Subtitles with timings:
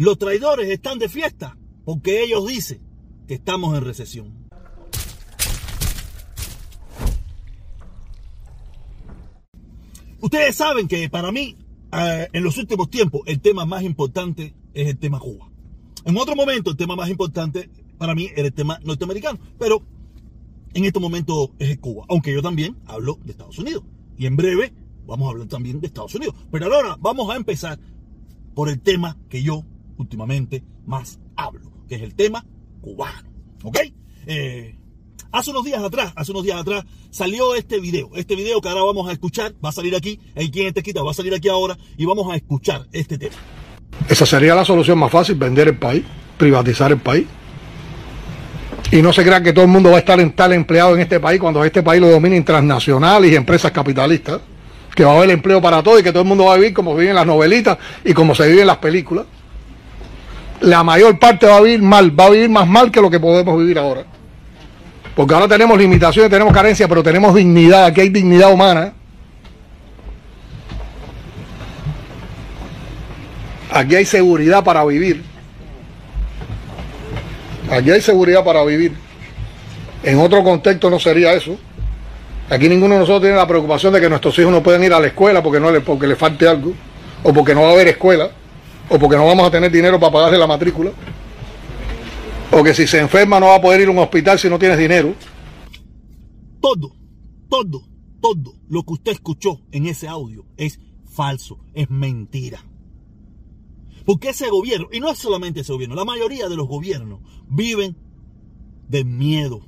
[0.00, 2.80] Los traidores están de fiesta porque ellos dicen
[3.28, 4.48] que estamos en recesión.
[10.22, 11.54] Ustedes saben que para mí,
[11.92, 15.50] eh, en los últimos tiempos, el tema más importante es el tema Cuba.
[16.06, 19.82] En otro momento, el tema más importante para mí era el tema norteamericano, pero
[20.72, 23.84] en este momento es Cuba, aunque yo también hablo de Estados Unidos.
[24.16, 24.72] Y en breve
[25.04, 26.34] vamos a hablar también de Estados Unidos.
[26.50, 27.78] Pero ahora vamos a empezar
[28.54, 29.66] por el tema que yo
[30.00, 32.44] últimamente más hablo, que es el tema
[32.80, 33.30] cubano.
[33.62, 33.78] ¿Ok?
[34.26, 34.76] Eh,
[35.32, 38.10] hace unos días atrás, hace unos días atrás, salió este video.
[38.14, 41.02] Este video que ahora vamos a escuchar, va a salir aquí, el quien te quita,
[41.02, 43.36] va a salir aquí ahora y vamos a escuchar este tema.
[44.08, 46.02] Esa sería la solución más fácil, vender el país,
[46.38, 47.26] privatizar el país.
[48.92, 51.02] Y no se crea que todo el mundo va a estar en tal empleado en
[51.02, 54.40] este país cuando este país lo dominen transnacionales y empresas capitalistas,
[54.94, 56.74] que va a haber empleo para todo y que todo el mundo va a vivir
[56.74, 59.26] como viven las novelitas y como se vive en las películas.
[60.60, 63.18] La mayor parte va a vivir mal, va a vivir más mal que lo que
[63.18, 64.04] podemos vivir ahora.
[65.14, 68.92] Porque ahora tenemos limitaciones, tenemos carencias, pero tenemos dignidad, aquí hay dignidad humana.
[73.72, 75.22] Aquí hay seguridad para vivir.
[77.70, 78.92] Aquí hay seguridad para vivir.
[80.02, 81.56] En otro contexto no sería eso.
[82.48, 84.98] Aquí ninguno de nosotros tiene la preocupación de que nuestros hijos no pueden ir a
[84.98, 86.72] la escuela porque no le, porque le falte algo,
[87.22, 88.30] o porque no va a haber escuela,
[88.90, 90.92] o porque no vamos a tener dinero para pagarle la matrícula,
[92.52, 94.58] o que si se enferma no va a poder ir a un hospital si no
[94.58, 95.14] tienes dinero.
[96.60, 96.92] Todo,
[97.48, 97.82] todo,
[98.20, 102.64] todo lo que usted escuchó en ese audio es falso, es mentira.
[104.04, 107.96] Porque ese gobierno, y no es solamente ese gobierno, la mayoría de los gobiernos viven
[108.88, 109.60] del miedo.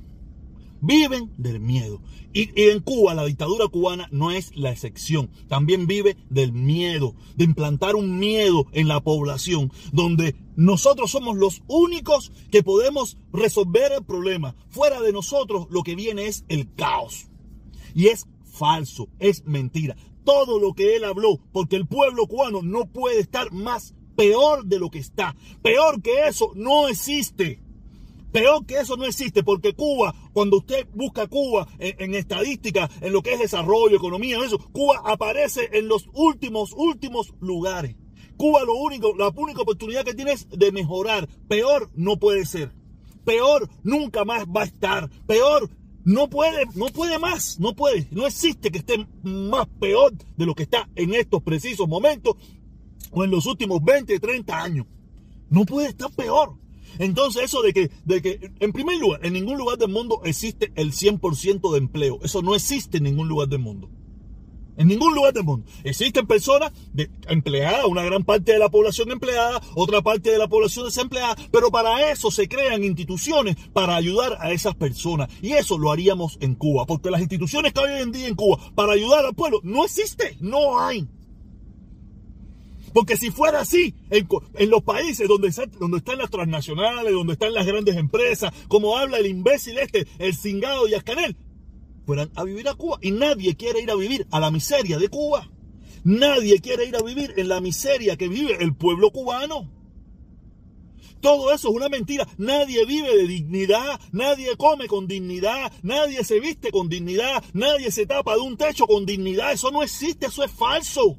[0.85, 2.01] Viven del miedo.
[2.33, 5.29] Y, en Cuba, la dictadura cubana no es la excepción.
[5.47, 11.61] También vive del miedo, de implantar un miedo en la población, donde nosotros somos los
[11.67, 14.57] únicos que podemos resolver el problema.
[14.67, 17.27] Fuera de nosotros, lo que viene es el caos.
[17.95, 19.95] Y es falso, es mentira.
[20.25, 24.79] Todo lo que él habló, porque el pueblo cubano no puede estar más peor de
[24.79, 25.33] lo que está.
[25.61, 27.62] Peor que eso no existe.
[28.33, 33.21] Peor que eso no existe, porque Cuba, cuando usted busca Cuba en, estadística, en lo
[33.21, 37.95] que es desarrollo, economía, eso, Cuba aparece en los últimos, últimos lugares.
[38.35, 41.29] Cuba lo único, la única oportunidad que tiene es de mejorar.
[41.47, 42.71] Peor no puede ser.
[43.23, 45.11] Peor nunca más va a estar.
[45.27, 45.69] Peor
[46.03, 50.55] no puede, no puede más, no puede, no existe que esté más peor de lo
[50.55, 52.35] que está en estos precisos momentos
[53.11, 54.87] o en los últimos 20, 30 años.
[55.51, 56.62] No puede estar peor.
[56.99, 60.71] Entonces eso de que, de que, en primer lugar, en ningún lugar del mundo existe
[60.75, 62.19] el 100% de empleo.
[62.23, 63.89] Eso no existe en ningún lugar del mundo.
[64.75, 65.67] En ningún lugar del mundo.
[65.83, 66.71] Existen personas
[67.27, 71.69] empleadas, una gran parte de la población empleada, otra parte de la población desempleada, pero
[71.69, 75.29] para eso se crean instituciones para ayudar a esas personas.
[75.41, 78.35] Y eso lo haríamos en Cuba, porque las instituciones que hay hoy en día en
[78.35, 81.07] Cuba para ayudar al pueblo no existe, no hay.
[82.93, 87.97] Porque si fuera así, en, los países donde, están las transnacionales, donde están las grandes
[87.97, 91.35] empresas, como habla el imbécil este, el cingado y Ascanel,
[92.05, 92.99] fueran a vivir a Cuba.
[93.01, 95.49] Y nadie quiere ir a vivir a la miseria de Cuba.
[96.03, 99.71] Nadie quiere ir a vivir en la miseria que vive el pueblo cubano.
[101.21, 102.27] Todo eso es una mentira.
[102.37, 108.05] Nadie vive de dignidad, nadie come con dignidad, nadie se viste con dignidad, nadie se
[108.05, 109.53] tapa de un techo con dignidad.
[109.53, 111.17] Eso no existe, eso es falso.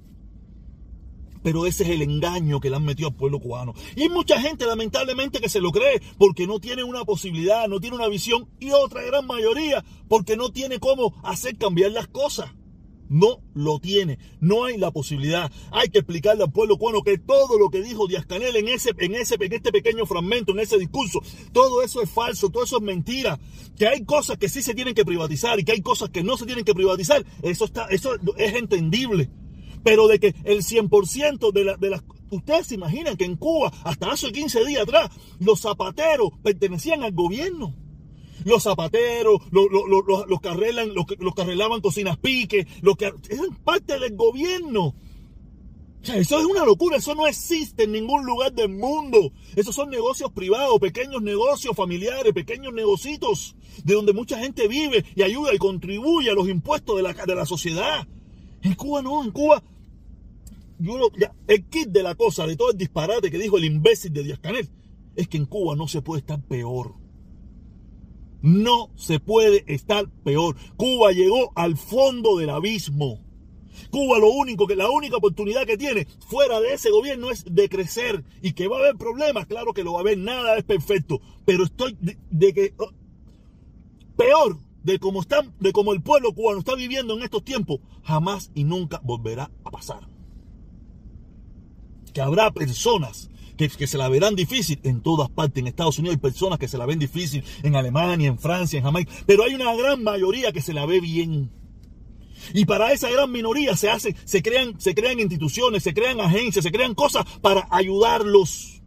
[1.45, 3.75] Pero ese es el engaño que le han metido al pueblo cubano.
[3.97, 7.97] Y mucha gente, lamentablemente, que se lo cree porque no tiene una posibilidad, no tiene
[7.97, 8.49] una visión.
[8.59, 12.51] Y otra gran mayoría porque no tiene cómo hacer cambiar las cosas.
[13.11, 15.53] No lo tiene, no hay la posibilidad.
[15.71, 18.93] Hay que explicarle al pueblo cubano que todo lo que dijo Díaz Canel en ese,
[18.99, 21.21] en ese, en este pequeño fragmento, en ese discurso,
[21.53, 23.39] todo eso es falso, todo eso es mentira.
[23.77, 26.39] Que hay cosas que sí se tienen que privatizar y que hay cosas que no
[26.39, 27.23] se tienen que privatizar.
[27.43, 29.29] Eso está, eso es entendible
[29.85, 32.03] pero de que el 100% de, de las...
[32.31, 37.13] Ustedes se imaginan que en Cuba, hasta hace 15 días atrás, los zapateros pertenecían al
[37.13, 37.77] gobierno.
[38.45, 43.55] Los zapateros, los, los, los, que, arreglan, los, que arreglaban cocinas pique, los que eran
[43.63, 44.95] parte del gobierno.
[46.03, 49.33] O sea, eso es una locura, eso no existe en ningún lugar del mundo.
[49.55, 55.23] Esos son negocios privados, pequeños negocios familiares, pequeños negocitos, de donde mucha gente vive y
[55.23, 58.07] ayuda y contribuye a los impuestos de la, de la sociedad.
[58.61, 59.63] En Cuba no, en Cuba
[61.47, 64.39] el kit de la cosa, de todo el disparate que dijo el imbécil de Díaz
[64.39, 64.69] Canel,
[65.17, 66.95] es que en Cuba no se puede estar peor.
[68.43, 70.57] No se puede estar peor.
[70.77, 73.25] Cuba llegó al fondo del abismo.
[73.91, 77.69] Cuba lo único que la única oportunidad que tiene fuera de ese gobierno es de
[77.69, 80.65] crecer y que va a haber problemas, claro que lo va a haber, nada es
[80.65, 82.91] perfecto, pero estoy de, que oh,
[84.17, 88.51] peor de cómo están, de cómo el pueblo cubano está viviendo en estos tiempos, jamás
[88.55, 90.14] y nunca volverá a pasar.
[92.15, 95.61] Que habrá personas que, se la verán difícil en todas partes.
[95.61, 98.85] En Estados Unidos hay personas que se la ven difícil, en Alemania, en Francia, en
[98.85, 101.51] Jamaica, pero hay una gran mayoría que se la ve bien.
[102.53, 106.65] Y para esa gran minoría se hacen, se crean, se crean instituciones, se crean agencias,
[106.65, 108.83] se crean cosas para ayudarlos.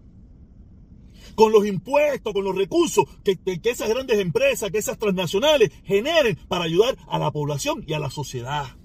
[1.33, 6.35] Con los impuestos, con los recursos que, que esas grandes empresas, que esas transnacionales generen
[6.47, 8.75] para ayudar a la población y a la sociedad.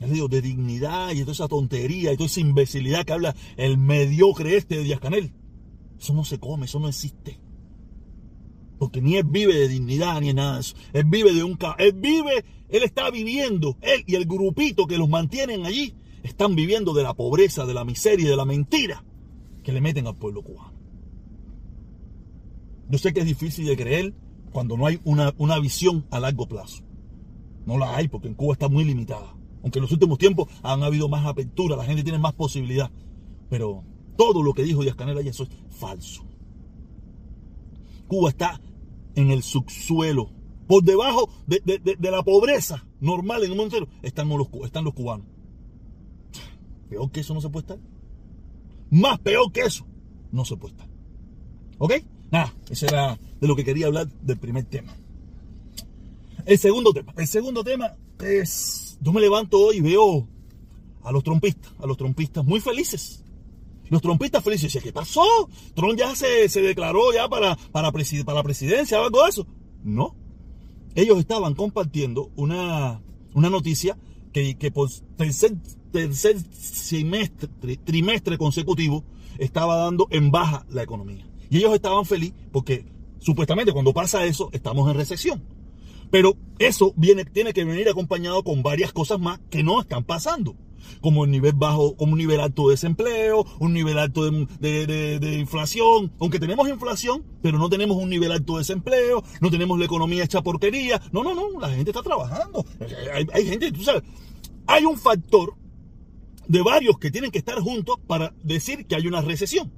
[0.00, 4.56] Digo, de dignidad y toda esa tontería y toda esa imbecilidad que habla el mediocre
[4.56, 5.32] este de Díaz Canel.
[5.98, 7.40] Eso no se come, eso no existe.
[8.78, 10.76] Porque ni él vive de dignidad ni nada de eso.
[10.92, 11.58] Él vive de un...
[11.78, 16.94] Él vive, él está viviendo, él y el grupito que los mantienen allí, están viviendo
[16.94, 19.04] de la pobreza, de la miseria y de la mentira
[19.64, 20.78] que le meten al pueblo cubano.
[22.88, 24.14] Yo sé que es difícil de creer
[24.52, 26.84] cuando no hay una, una visión a largo plazo.
[27.66, 29.37] No la hay porque en Cuba está muy limitada.
[29.62, 32.90] Aunque en los últimos tiempos han habido más apertura, la gente tiene más posibilidad.
[33.50, 33.84] Pero
[34.16, 36.24] todo lo que dijo Díaz Canel eso es falso.
[38.06, 38.60] Cuba está
[39.14, 40.30] en el subsuelo.
[40.66, 41.60] Por debajo de,
[41.98, 45.26] la pobreza normal en el mundo entero están los, están los cubanos.
[46.88, 47.78] Peor que eso no se puede estar.
[48.90, 49.86] Más peor que eso
[50.32, 50.88] no se puede estar.
[51.78, 51.92] ¿Ok?
[52.30, 54.94] Nada, ese era de lo que quería hablar del primer tema.
[56.44, 57.12] El segundo tema.
[57.16, 60.28] El segundo tema es, yo me levanto hoy y veo
[61.02, 63.24] a los trompistas, a los trompistas muy felices.
[63.88, 64.82] Los trompistas felices.
[64.82, 65.22] ¿qué pasó?
[65.74, 69.46] Trump ya se, declaró ya para, para, para la presidencia algo de eso.
[69.82, 70.14] No.
[70.94, 73.00] Ellos estaban compartiendo una,
[73.34, 73.96] una noticia
[74.32, 75.56] que, que por tercer,
[75.92, 76.36] tercer
[77.84, 79.04] trimestre consecutivo
[79.38, 81.26] estaba dando en baja la economía.
[81.50, 82.84] Y ellos estaban felices porque
[83.20, 85.57] supuestamente cuando pasa eso estamos en recesión.
[86.10, 90.56] Pero eso viene, tiene que venir acompañado con varias cosas más que no están pasando.
[91.00, 96.12] Como un nivel bajo, como un nivel alto de desempleo, un nivel alto de, inflación,
[96.18, 100.24] aunque tenemos inflación, pero no tenemos un nivel alto de desempleo, no tenemos la economía
[100.24, 102.64] hecha porquería, no, no, no, la gente está trabajando,
[103.12, 104.02] hay, hay gente, tú sabes,
[104.66, 105.54] hay un factor
[106.46, 109.70] de varios que tienen que estar juntos para decir que hay una recesión,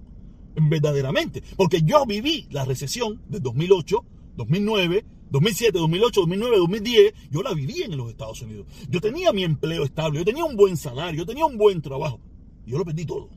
[0.54, 4.04] verdaderamente, porque yo viví la recesión de 2008,
[4.36, 8.66] 2009, 2007, 2008, 2009, 2010, yo la vivía en los Estados Unidos.
[8.88, 12.20] Yo tenía mi empleo estable, yo tenía un buen salario, yo tenía un buen trabajo.
[12.66, 13.28] Yo lo perdí todo.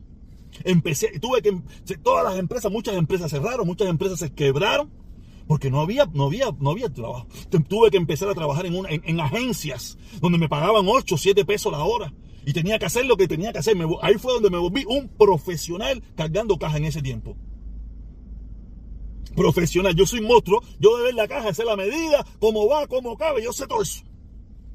[0.63, 1.62] Empecé, tuve que,
[2.04, 4.92] todas las empresas, muchas empresas cerraron, muchas empresas se quebraron
[5.48, 7.28] porque no había, no había, no había trabajo.
[7.68, 12.13] Tuve que empezar a trabajar en, agencias donde me pagaban 8, 7 pesos la hora.
[12.46, 13.75] Y tenía que hacer lo que tenía que hacer.
[14.01, 17.38] ahí fue donde me volví un profesional cargando caja en ese tiempo
[19.35, 19.95] profesional.
[19.95, 23.44] Yo soy monstruo, yo de ver la caja, sé la medida, cómo va, cómo cabe,
[23.44, 24.03] yo sé todo eso.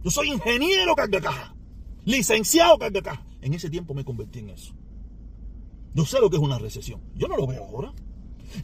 [0.04, 1.54] Yo soy ingeniero carga caja,
[2.04, 3.24] licenciado carga caja.
[3.40, 4.74] En ese tiempo me convertí en eso.
[5.94, 7.00] Yo sé lo que es una recesión.
[7.14, 7.92] Yo no lo veo ahora.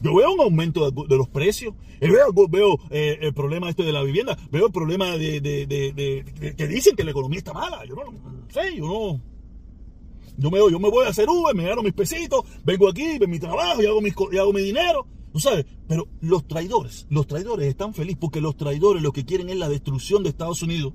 [0.00, 2.08] Yo veo un aumento de, los precios, eh,
[2.48, 7.04] veo, eh, el problema este de la vivienda, veo el problema de, que dicen que
[7.04, 7.84] la economía está mala.
[7.84, 8.04] Yo no,
[8.48, 9.20] sé, yo no.
[10.36, 13.28] Yo me, yo me voy a hacer Uber, me gano mis pesitos, vengo aquí, veo
[13.28, 15.06] mi trabajo y hago, mis, y hago mi dinero.
[15.34, 15.66] ¿Tú sabes?
[15.88, 19.68] Pero los traidores, los traidores están felices porque los traidores lo que quieren es la
[19.68, 20.92] destrucción de Estados Unidos.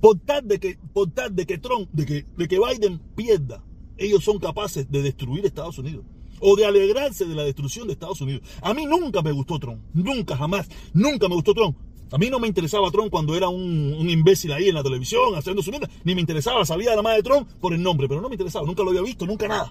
[0.00, 3.62] Por tal de que, por tal de que Trump, de que, de que Biden pierda,
[3.98, 6.06] ellos son capaces de destruir Estados Unidos.
[6.40, 8.40] O de alegrarse de la destrucción de Estados Unidos.
[8.62, 9.82] A mí nunca me gustó Trump.
[9.92, 10.70] Nunca, jamás.
[10.94, 11.76] Nunca me gustó Trump.
[12.12, 15.62] A mí no me interesaba Trump cuando era un, imbécil ahí en la televisión haciendo
[15.62, 15.90] su mierda.
[16.04, 18.64] Ni me interesaba, sabía la madre de Trump por el nombre, pero no me interesaba.
[18.64, 19.70] Nunca lo había visto, nunca nada.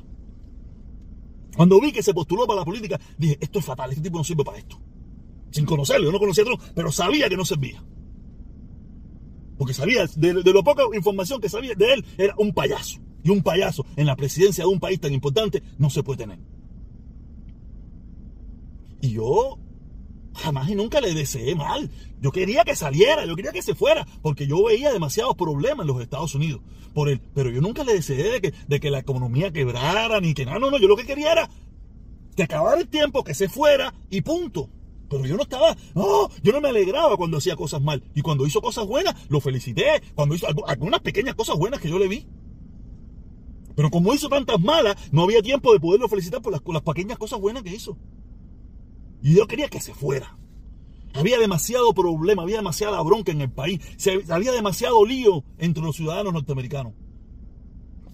[1.56, 4.24] Cuando vi que se postuló para la política, dije, esto es fatal, este tipo no
[4.24, 4.80] sirve para esto.
[5.52, 7.84] Sin conocerlo, yo no conocía a Trump, pero sabía que no servía.
[9.58, 13.00] Porque sabía, de, lo poca información que sabía de él, era un payaso.
[13.24, 16.40] Y un payaso en la presidencia de un país tan importante no se puede tener.
[19.02, 19.60] Y yo
[20.34, 21.90] jamás y nunca le deseé mal.
[22.22, 25.88] Yo quería que saliera, yo quería que se fuera, porque yo veía demasiados problemas en
[25.88, 26.62] los Estados Unidos
[26.94, 27.22] por él.
[27.34, 30.60] Pero yo nunca le deseé de que, de que la economía quebrara, ni que nada,
[30.60, 31.50] no, no, yo lo que quería era
[32.36, 34.70] que acabara el tiempo, que se fuera y punto.
[35.10, 38.02] Pero yo no estaba, no, yo no me alegraba cuando hacía cosas mal.
[38.16, 40.02] Y cuando hizo cosas buenas, lo felicité.
[40.16, 42.26] Cuando hizo algunas pequeñas cosas buenas que yo le vi.
[43.76, 47.40] Pero como hizo tantas malas, no había tiempo de poderlo felicitar por las pequeñas cosas
[47.42, 47.98] buenas que hizo.
[49.22, 50.38] Y yo quería que se fuera.
[51.14, 53.82] Había demasiado problema, había demasiada bronca en el país,
[54.30, 56.94] había demasiado lío entre los ciudadanos norteamericanos.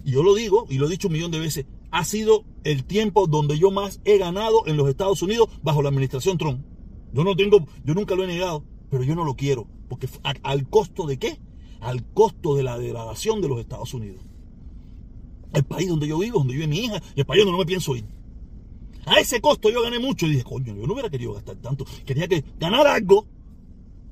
[0.04, 2.84] Y yo lo digo, y lo he dicho un millón de veces, ha sido el
[2.84, 6.64] tiempo donde yo más he ganado en los Estados Unidos bajo la administración Trump.
[7.12, 9.66] Yo no tengo, yo nunca lo he negado, pero yo no lo quiero.
[9.88, 10.08] Porque
[10.42, 11.38] al costo de qué?
[11.80, 14.22] Al costo de la degradación de los Estados Unidos.
[15.54, 17.66] El país donde yo vivo, donde vive mi hija, y el país donde no me
[17.66, 18.04] pienso ir.
[19.08, 21.84] A ese costo yo gané mucho y dije, coño, yo no hubiera querido gastar tanto.
[22.04, 23.26] Quería que ganar algo,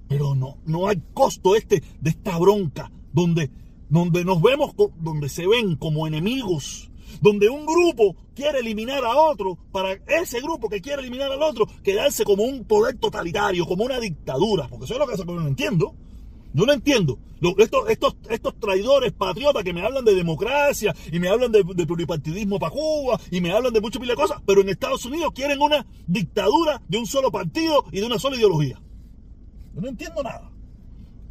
[0.08, 3.50] pero no, no hay costo este de esta bronca donde,
[3.88, 9.56] donde nos vemos, donde se ven como enemigos donde un grupo quiere eliminar a otro,
[9.72, 13.98] para ese grupo que quiere eliminar al otro, quedarse como un poder totalitario, como una
[13.98, 15.94] dictadura, porque eso es lo que yo no entiendo.
[16.56, 17.18] Yo no entiendo.
[17.58, 22.58] Estos, estos, estos traidores patriotas que me hablan de democracia y me hablan de, pluripartidismo
[22.58, 25.86] para Cuba y me hablan de muchas de cosas, pero en Estados Unidos quieren una
[26.06, 28.80] dictadura de un solo partido y de una sola ideología.
[29.74, 30.50] Yo no entiendo nada.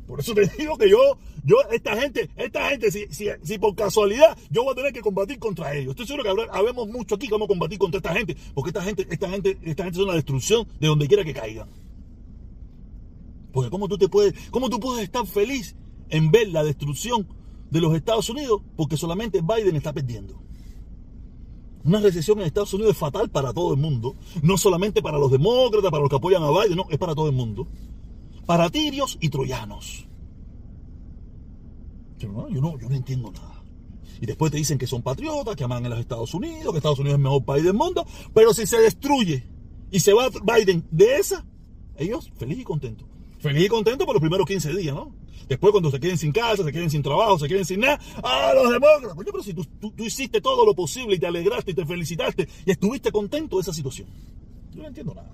[0.05, 3.73] Por eso te digo que yo, yo, esta gente, esta gente, si, si, si, por
[3.73, 5.93] casualidad yo voy a tener que combatir contra ellos.
[5.93, 9.27] Estoy seguro que habemos mucho aquí cómo combatir contra esta gente, porque esta gente, esta
[9.27, 11.67] gente, esta gente es una destrucción de donde quiera que caigan.
[13.55, 15.75] Porque cómo tú te puedes, cómo tú puedes estar feliz
[16.09, 17.27] en ver la destrucción
[17.71, 20.39] de los Estados Unidos, porque solamente Biden está perdiendo.
[21.83, 25.31] Una recesión en Estados Unidos es fatal para todo el mundo, no solamente para los
[25.31, 27.67] demócratas, para los que apoyan a Biden, no, es para todo el mundo
[28.45, 30.07] para tirios y troyanos.
[32.19, 33.63] Yo no, yo no, entiendo nada.
[34.21, 36.99] Y después te dicen que son patriotas, que aman a los Estados Unidos, que Estados
[36.99, 38.05] Unidos es el mejor país del mundo.
[38.33, 39.43] Pero si se destruye
[39.91, 41.45] y se va Biden de esa,
[41.97, 43.07] ellos feliz y contentos.
[43.45, 45.13] Feliz y contentos por los primeros 15 días, ¿no?
[45.47, 48.53] Después cuando se queden sin casa, se queden sin trabajo, se queden sin nada, ¡ah,
[48.55, 49.15] los demócratas!
[49.23, 52.71] pero si tú, tú, hiciste todo lo posible y te alegraste y te felicitaste y
[52.71, 54.07] estuviste contento de esa situación.
[54.71, 55.31] Yo no entiendo nada.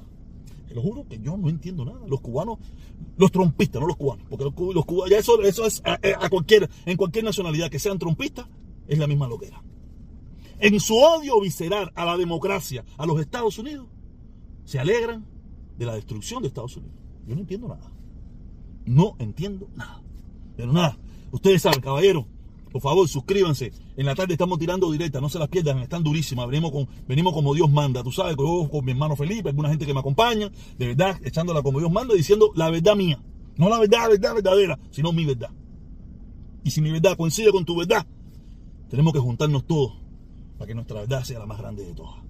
[0.68, 2.02] Te lo juro que yo no entiendo nada.
[2.06, 2.60] Los cubanos,
[3.16, 6.98] los trompistas, no los cubanos, porque los, cubanos, ya eso, eso es a, cualquier, en
[6.98, 8.46] cualquier nacionalidad que sean trompistas,
[8.90, 9.64] es la misma loquera.
[10.60, 13.88] En su odio visceral a la democracia, a los Estados Unidos,
[14.66, 15.26] se alegran
[15.78, 16.98] de la destrucción de Estados Unidos.
[17.26, 17.90] Yo no entiendo nada.
[18.86, 20.02] No entiendo nada.
[20.56, 20.98] Pero nada,
[21.32, 22.28] ustedes saben, caballero,
[22.72, 23.74] por favor, suscríbanse.
[23.98, 26.48] En la tarde estamos tirando directa, no se las pierdan, están durísimas.
[26.48, 26.88] Venimos, con,
[27.34, 30.88] como Dios manda, tú sabes, con, mi hermano Felipe, alguna gente que me acompaña, de
[30.88, 33.22] verdad, echándola como Dios manda, diciendo la verdad mía.
[33.58, 35.50] No la verdad, la verdad verdadera, sino mi verdad.
[36.64, 38.06] Y si mi verdad coincide con tu verdad,
[38.90, 39.94] tenemos que juntarnos todos
[40.58, 42.22] para que nuestra verdad sea la más grande de todas.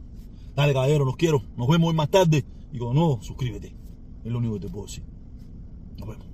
[0.55, 1.43] Dale, caballero, los quiero.
[1.55, 2.45] Nos vemos hoy más tarde.
[2.71, 3.75] Y como no, suscríbete.
[4.23, 5.03] Es lo único que te puedo decir.
[5.97, 6.30] Nos vemos.